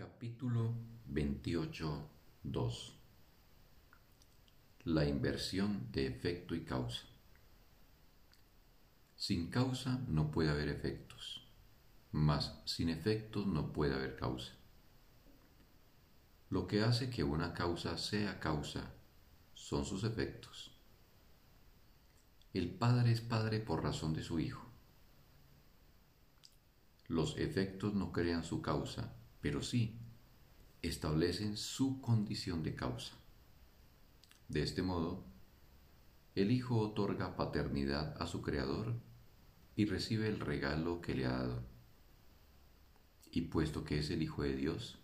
[0.00, 0.72] Capítulo
[1.12, 2.92] 28.2
[4.84, 7.02] La inversión de efecto y causa.
[9.14, 11.46] Sin causa no puede haber efectos,
[12.12, 14.54] mas sin efectos no puede haber causa.
[16.48, 18.94] Lo que hace que una causa sea causa
[19.52, 20.72] son sus efectos.
[22.54, 24.66] El Padre es Padre por razón de su Hijo.
[27.06, 29.98] Los efectos no crean su causa, pero sí
[30.82, 33.14] establecen su condición de causa.
[34.48, 35.24] De este modo,
[36.34, 38.94] el Hijo otorga paternidad a su Creador
[39.76, 41.62] y recibe el regalo que le ha dado.
[43.30, 44.98] Y puesto que es el Hijo de Dios,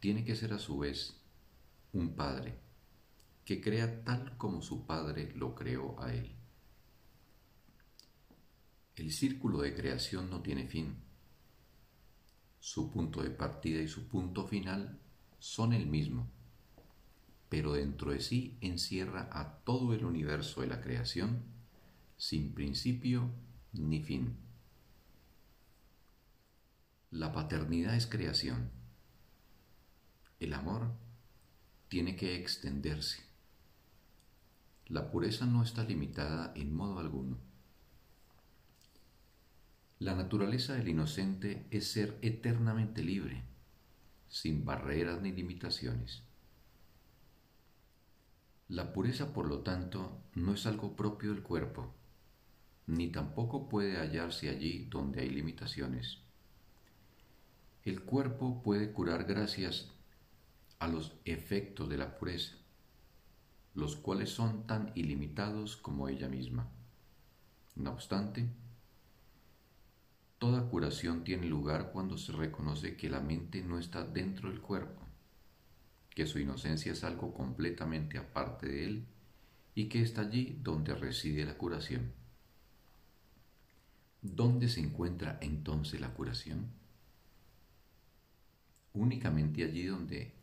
[0.00, 1.20] tiene que ser a su vez
[1.92, 2.58] un Padre,
[3.44, 6.34] que crea tal como su Padre lo creó a él.
[8.96, 10.96] El círculo de creación no tiene fin
[12.62, 14.96] su punto de partida y su punto final
[15.40, 16.30] son el mismo,
[17.48, 21.42] pero dentro de sí encierra a todo el universo de la creación
[22.16, 23.28] sin principio
[23.72, 24.36] ni fin.
[27.10, 28.70] La paternidad es creación.
[30.38, 30.92] El amor
[31.88, 33.24] tiene que extenderse.
[34.86, 37.51] La pureza no está limitada en modo alguno
[40.02, 43.44] la naturaleza del inocente es ser eternamente libre,
[44.28, 46.24] sin barreras ni limitaciones.
[48.66, 51.94] La pureza, por lo tanto, no es algo propio del cuerpo,
[52.88, 56.18] ni tampoco puede hallarse allí donde hay limitaciones.
[57.84, 59.92] El cuerpo puede curar gracias
[60.80, 62.56] a los efectos de la pureza,
[63.74, 66.68] los cuales son tan ilimitados como ella misma.
[67.76, 68.50] No obstante,
[70.42, 75.00] Toda curación tiene lugar cuando se reconoce que la mente no está dentro del cuerpo,
[76.10, 79.06] que su inocencia es algo completamente aparte de él
[79.76, 82.12] y que está allí donde reside la curación.
[84.20, 86.72] ¿Dónde se encuentra entonces la curación?
[88.94, 90.34] Únicamente allí donde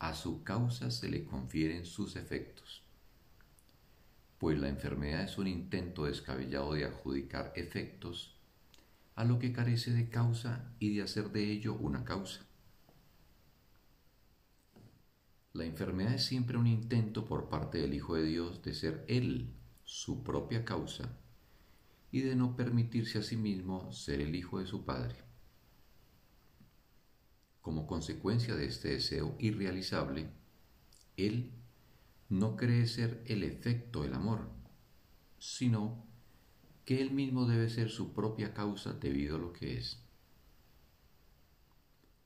[0.00, 2.82] a su causa se le confieren sus efectos,
[4.36, 8.34] pues la enfermedad es un intento descabellado de adjudicar efectos
[9.14, 12.44] a lo que carece de causa y de hacer de ello una causa.
[15.52, 19.54] La enfermedad es siempre un intento por parte del Hijo de Dios de ser Él
[19.84, 21.16] su propia causa
[22.10, 25.16] y de no permitirse a sí mismo ser el Hijo de su Padre.
[27.60, 30.28] Como consecuencia de este deseo irrealizable,
[31.16, 31.52] Él
[32.28, 34.50] no cree ser el efecto del amor,
[35.38, 36.04] sino
[36.84, 40.02] que él mismo debe ser su propia causa debido a lo que es.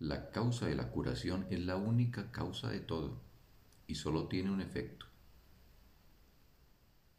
[0.00, 3.20] La causa de la curación es la única causa de todo
[3.86, 5.06] y solo tiene un efecto.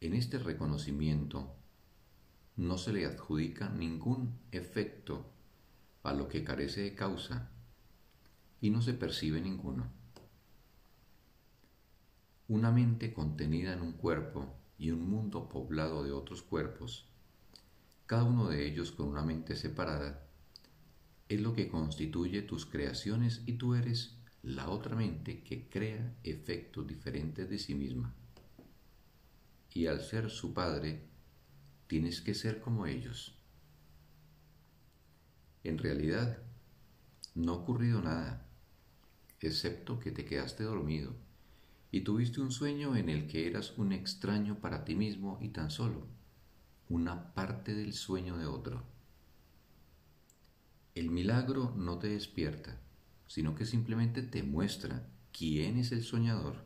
[0.00, 1.54] En este reconocimiento
[2.56, 5.30] no se le adjudica ningún efecto
[6.02, 7.50] a lo que carece de causa
[8.60, 9.90] y no se percibe ninguno.
[12.48, 17.10] Una mente contenida en un cuerpo y un mundo poblado de otros cuerpos
[18.10, 20.26] cada uno de ellos con una mente separada,
[21.28, 26.88] es lo que constituye tus creaciones y tú eres la otra mente que crea efectos
[26.88, 28.12] diferentes de sí misma.
[29.72, 31.04] Y al ser su padre,
[31.86, 33.38] tienes que ser como ellos.
[35.62, 36.42] En realidad,
[37.36, 38.44] no ha ocurrido nada,
[39.38, 41.14] excepto que te quedaste dormido
[41.92, 45.70] y tuviste un sueño en el que eras un extraño para ti mismo y tan
[45.70, 46.19] solo
[46.90, 48.82] una parte del sueño de otro.
[50.96, 52.80] El milagro no te despierta,
[53.28, 56.64] sino que simplemente te muestra quién es el soñador.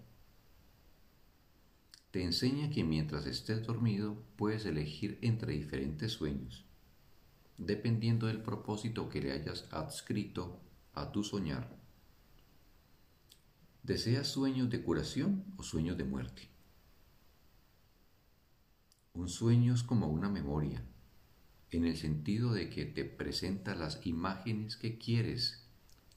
[2.10, 6.64] Te enseña que mientras estés dormido puedes elegir entre diferentes sueños,
[7.58, 10.58] dependiendo del propósito que le hayas adscrito
[10.94, 11.76] a tu soñar.
[13.82, 16.53] ¿Deseas sueños de curación o sueños de muerte?
[19.14, 20.82] Un sueño es como una memoria,
[21.70, 25.68] en el sentido de que te presenta las imágenes que quieres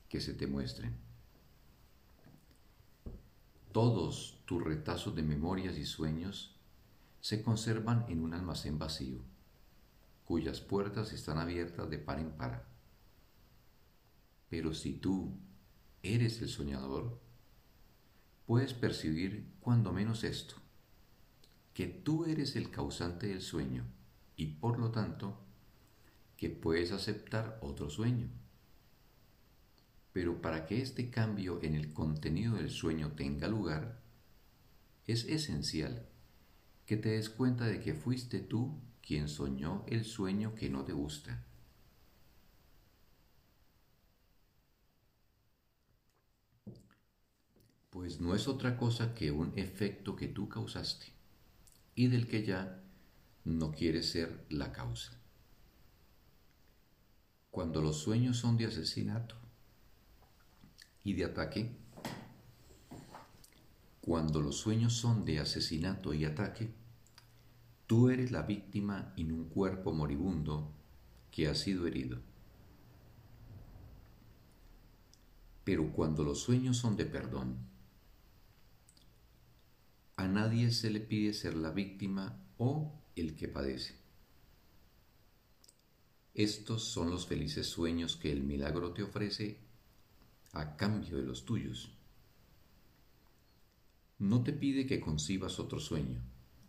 [0.10, 0.98] que se te muestren.
[3.72, 6.60] Todos tus retazos de memorias y sueños
[7.22, 9.20] se conservan en un almacén vacío,
[10.26, 12.68] cuyas puertas están abiertas de par en par.
[14.50, 15.38] Pero si tú
[16.02, 17.22] eres el soñador,
[18.48, 20.67] puedes percibir cuando menos esto
[21.78, 23.86] que tú eres el causante del sueño
[24.36, 25.38] y por lo tanto
[26.36, 28.30] que puedes aceptar otro sueño.
[30.12, 34.02] Pero para que este cambio en el contenido del sueño tenga lugar,
[35.06, 36.10] es esencial
[36.88, 40.94] que te des cuenta de que fuiste tú quien soñó el sueño que no te
[40.94, 41.46] gusta.
[47.92, 51.17] Pues no es otra cosa que un efecto que tú causaste
[51.98, 52.80] y del que ya
[53.44, 55.20] no quieres ser la causa.
[57.50, 59.36] Cuando los sueños son de asesinato
[61.04, 61.76] y de ataque,
[64.00, 66.72] cuando los sueños son de asesinato y ataque,
[67.88, 70.72] tú eres la víctima en un cuerpo moribundo
[71.32, 72.20] que ha sido herido.
[75.64, 77.58] Pero cuando los sueños son de perdón,
[80.18, 83.96] a nadie se le pide ser la víctima o el que padece.
[86.34, 89.58] Estos son los felices sueños que el milagro te ofrece
[90.54, 91.98] a cambio de los tuyos
[94.20, 96.20] no te pide que concibas otro sueño,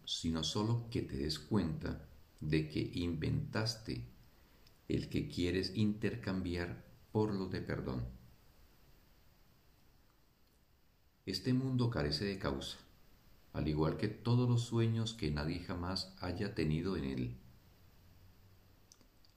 [0.05, 2.07] sino solo que te des cuenta
[2.41, 4.05] de que inventaste
[4.87, 8.07] el que quieres intercambiar por lo de perdón.
[11.25, 12.79] Este mundo carece de causa,
[13.59, 17.37] al igual que todos los sueños que nadie jamás haya tenido en él.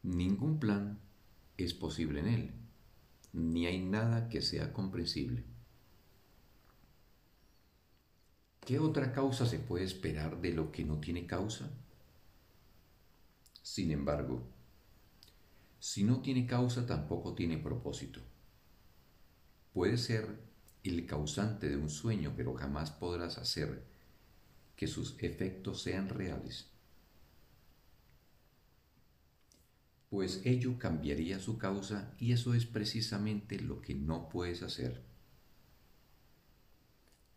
[0.03, 0.99] Ningún plan
[1.57, 2.51] es posible en él,
[3.33, 5.43] ni hay nada que sea comprensible.
[8.59, 11.71] ¿Qué otra causa se puede esperar de lo que no tiene causa?
[13.63, 14.43] Sin embargo,
[15.79, 18.21] si no tiene causa tampoco tiene propósito.
[19.73, 20.39] Puede ser
[20.83, 23.90] el causante de un sueño, pero jamás podrás hacer
[24.81, 26.71] que sus efectos sean reales.
[30.09, 35.03] Pues ello cambiaría su causa y eso es precisamente lo que no puedes hacer.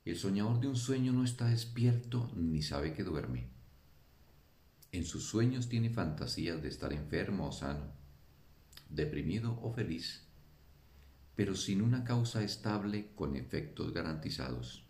[0.07, 3.51] El soñador de un sueño no está despierto ni sabe que duerme.
[4.91, 7.93] En sus sueños tiene fantasías de estar enfermo o sano,
[8.89, 10.23] deprimido o feliz,
[11.37, 14.84] pero sin una causa estable con efectos garantizados.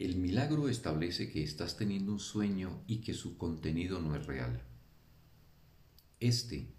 [0.00, 4.62] El milagro establece que estás teniendo un sueño y que su contenido no es real.
[6.20, 6.72] Este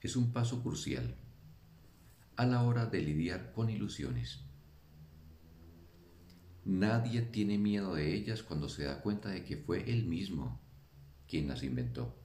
[0.00, 1.14] es un paso crucial
[2.36, 4.40] a la hora de lidiar con ilusiones.
[6.64, 10.58] Nadie tiene miedo de ellas cuando se da cuenta de que fue él mismo
[11.28, 12.18] quien las inventó.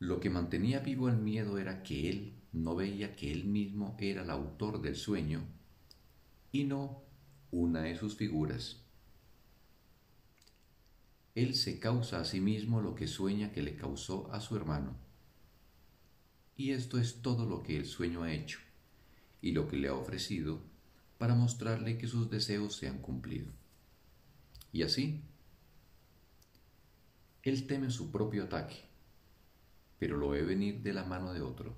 [0.00, 4.24] Lo que mantenía vivo el miedo era que él no veía que él mismo era
[4.24, 5.46] el autor del sueño
[6.50, 7.06] y no
[7.50, 8.82] una de sus figuras.
[11.34, 15.08] Él se causa a sí mismo lo que sueña que le causó a su hermano
[16.58, 18.58] y esto es todo lo que el sueño ha hecho
[19.40, 20.60] y lo que le ha ofrecido
[21.16, 23.52] para mostrarle que sus deseos se han cumplido.
[24.72, 25.22] Y así,
[27.44, 28.74] él teme su propio ataque,
[30.00, 31.76] pero lo ve venir de la mano de otro.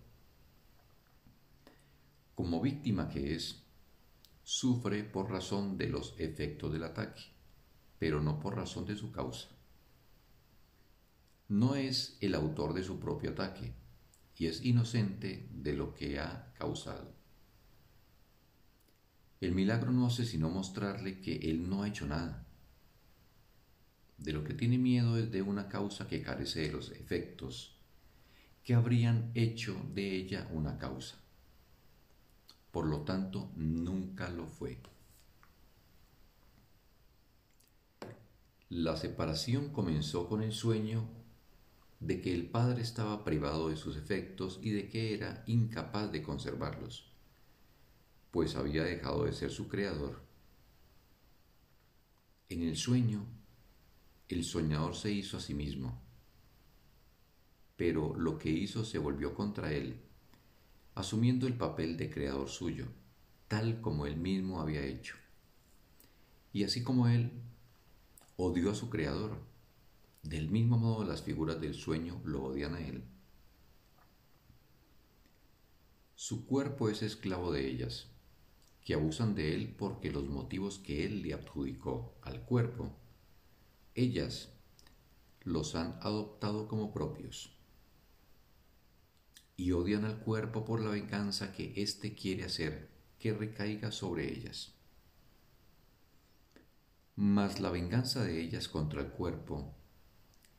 [2.34, 3.62] Como víctima que es,
[4.52, 7.22] sufre por razón de los efectos del ataque,
[8.00, 9.48] pero no por razón de su causa.
[11.46, 13.72] No es el autor de su propio ataque,
[14.36, 17.14] y es inocente de lo que ha causado.
[19.40, 22.44] El milagro no hace sino mostrarle que él no ha hecho nada.
[24.18, 27.78] De lo que tiene miedo es de una causa que carece de los efectos
[28.64, 31.19] que habrían hecho de ella una causa.
[32.70, 34.78] Por lo tanto, nunca lo fue.
[38.68, 41.08] La separación comenzó con el sueño
[41.98, 46.22] de que el Padre estaba privado de sus efectos y de que era incapaz de
[46.22, 47.12] conservarlos,
[48.30, 50.22] pues había dejado de ser su creador.
[52.48, 53.26] En el sueño,
[54.28, 56.00] el soñador se hizo a sí mismo,
[57.76, 60.00] pero lo que hizo se volvió contra él,
[60.94, 62.86] asumiendo el papel de creador suyo,
[63.48, 65.16] tal como él mismo había hecho.
[66.52, 67.32] Y así como él
[68.36, 69.38] odió a su creador,
[70.22, 73.04] del mismo modo las figuras del sueño lo odian a él.
[76.14, 78.08] Su cuerpo es esclavo de ellas,
[78.84, 82.92] que abusan de él porque los motivos que él le adjudicó al cuerpo,
[83.94, 84.52] ellas
[85.42, 87.59] los han adoptado como propios
[89.60, 92.88] y odian al cuerpo por la venganza que éste quiere hacer
[93.18, 94.72] que recaiga sobre ellas.
[97.14, 99.74] Mas la venganza de ellas contra el cuerpo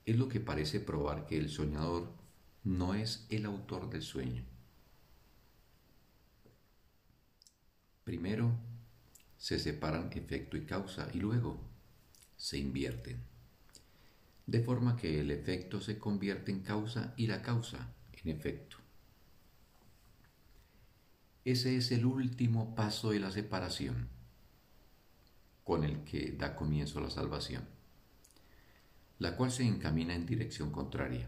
[0.05, 2.13] es lo que parece probar que el soñador
[2.63, 4.45] no es el autor del sueño.
[8.03, 8.55] Primero
[9.37, 11.59] se separan efecto y causa y luego
[12.37, 13.23] se invierten,
[14.45, 18.80] de forma que el efecto se convierte en causa y la causa en efecto.
[21.43, 24.09] Ese es el último paso de la separación
[25.63, 27.67] con el que da comienzo la salvación,
[29.17, 31.27] la cual se encamina en dirección contraria.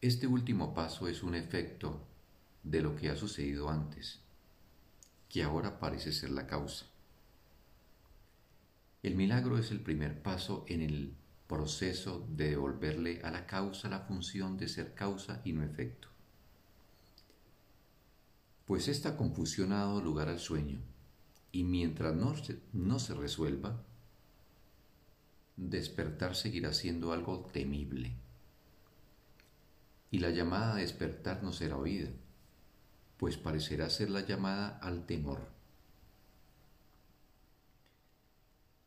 [0.00, 2.06] Este último paso es un efecto
[2.62, 4.20] de lo que ha sucedido antes,
[5.28, 6.86] que ahora parece ser la causa.
[9.02, 11.14] El milagro es el primer paso en el
[11.46, 16.15] proceso de devolverle a la causa la función de ser causa y no efecto
[18.66, 20.80] pues esta confusión ha dado lugar al sueño,
[21.52, 23.80] y mientras no se, no se resuelva,
[25.56, 28.12] despertar seguirá siendo algo temible.
[30.10, 32.10] Y la llamada a despertar no será oída,
[33.16, 35.48] pues parecerá ser la llamada al temor.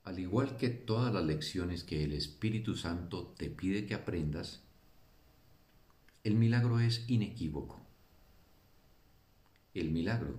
[0.03, 4.61] Al igual que todas las lecciones que el Espíritu Santo te pide que aprendas,
[6.23, 7.88] el milagro es inequívoco.
[9.79, 10.35] El milagro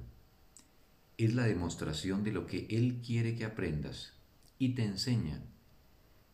[1.16, 4.12] es la demostración de lo que Él quiere que aprendas
[4.58, 5.40] y te enseña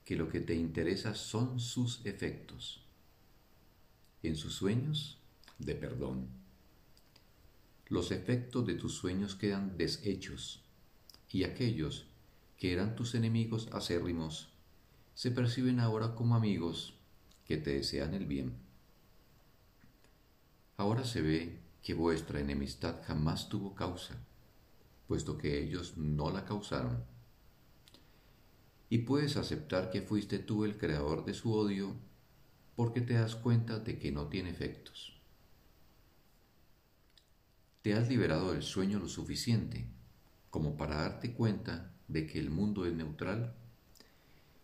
[0.05, 2.85] que lo que te interesa son sus efectos.
[4.25, 5.21] En sus sueños,
[5.61, 6.27] de perdón.
[7.87, 10.65] Los efectos de tus sueños quedan deshechos
[11.31, 12.09] y aquellos
[12.59, 14.49] que eran tus enemigos acérrimos
[15.15, 16.95] se perciben ahora como amigos
[17.45, 18.55] que te desean el bien.
[20.77, 24.15] Ahora se ve que vuestra enemistad jamás tuvo causa,
[25.07, 27.05] puesto que ellos no la causaron.
[28.89, 31.97] Y puedes aceptar que fuiste tú el creador de su odio
[32.77, 35.21] porque te das cuenta de que no tiene efectos.
[37.83, 39.87] Te has liberado del sueño lo suficiente
[40.51, 43.55] como para darte cuenta de que el mundo es neutral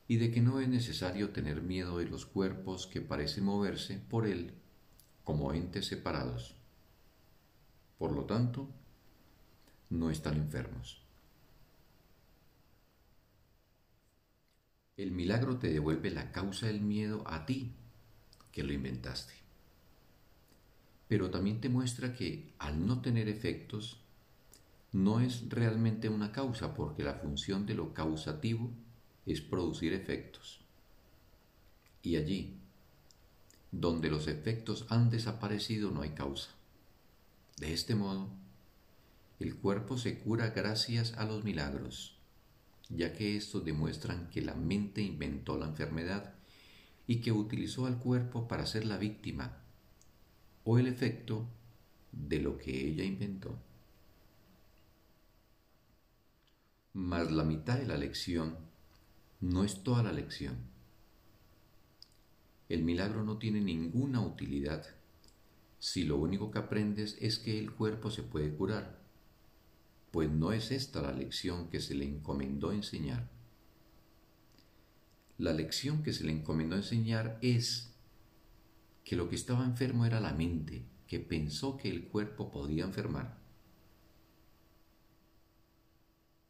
[0.08, 4.26] y de que no es necesario tener miedo de los cuerpos que parecen moverse por
[4.26, 4.54] él
[5.24, 6.56] como entes separados.
[8.02, 8.68] Por lo tanto,
[9.90, 11.00] no están enfermos.
[14.96, 17.70] El milagro te devuelve la causa del miedo a ti,
[18.50, 19.34] que lo inventaste.
[21.06, 24.00] Pero también te muestra que al no tener efectos,
[24.90, 28.68] no es realmente una causa porque la función de lo causativo
[29.26, 30.58] es producir efectos.
[32.02, 32.58] Y allí,
[33.70, 36.50] donde los efectos han desaparecido, no hay causa.
[37.56, 38.30] De este modo,
[39.38, 42.16] el cuerpo se cura gracias a los milagros,
[42.88, 46.34] ya que estos demuestran que la mente inventó la enfermedad
[47.06, 49.58] y que utilizó al cuerpo para ser la víctima
[50.64, 51.48] o el efecto
[52.12, 53.58] de lo que ella inventó.
[56.92, 58.56] Mas la mitad de la lección
[59.40, 60.56] no es toda la lección.
[62.68, 64.86] El milagro no tiene ninguna utilidad
[65.82, 69.02] si lo único que aprendes es que el cuerpo se puede curar,
[70.12, 73.28] pues no es esta la lección que se le encomendó enseñar.
[75.38, 77.96] La lección que se le encomendó enseñar es
[79.02, 83.42] que lo que estaba enfermo era la mente, que pensó que el cuerpo podía enfermar.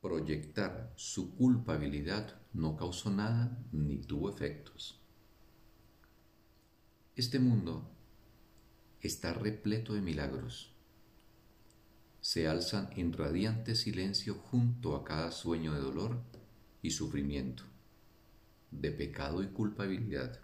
[0.02, 5.00] Proyectar su culpabilidad no causó nada ni tuvo efectos.
[7.16, 7.92] Este mundo
[9.02, 10.72] está repleto de milagros.
[12.20, 16.22] Se alzan en radiante silencio junto a cada sueño de dolor
[16.82, 17.64] y sufrimiento,
[18.70, 20.40] de pecado y culpabilidad.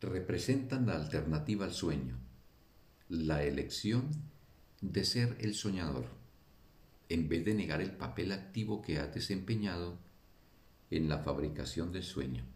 [0.00, 2.18] Representan la alternativa al sueño,
[3.10, 4.10] la elección
[4.80, 6.06] de ser el soñador,
[7.10, 9.98] en vez de negar el papel activo que ha desempeñado
[10.90, 12.53] en la fabricación del sueño.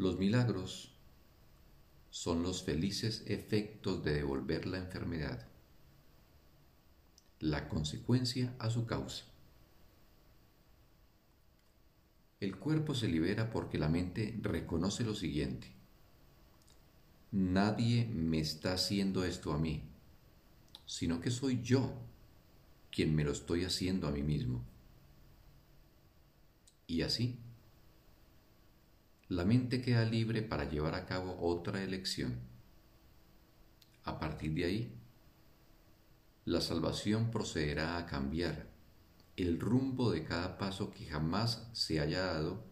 [0.00, 0.94] Los milagros
[2.08, 5.46] son los felices efectos de devolver la enfermedad,
[7.38, 9.26] la consecuencia a su causa.
[12.40, 15.70] El cuerpo se libera porque la mente reconoce lo siguiente.
[17.30, 19.82] Nadie me está haciendo esto a mí,
[20.86, 21.92] sino que soy yo
[22.90, 24.64] quien me lo estoy haciendo a mí mismo.
[26.86, 27.38] Y así
[29.30, 32.40] la mente queda libre para llevar a cabo otra elección.
[34.02, 34.94] A partir de ahí,
[36.44, 38.66] la salvación procederá a cambiar
[39.36, 42.64] el rumbo de cada paso que jamás se haya dado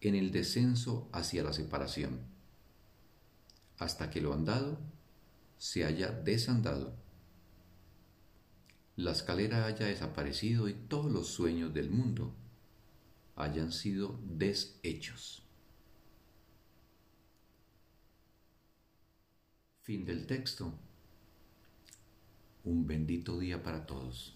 [0.00, 2.20] en el descenso hacia la separación,
[3.76, 4.78] hasta que lo andado
[5.58, 6.96] se haya desandado,
[8.96, 12.34] la escalera haya desaparecido y todos los sueños del mundo
[13.36, 15.43] hayan sido deshechos.
[19.84, 20.72] Fin del texto.
[22.64, 24.34] Un bendito día para todos.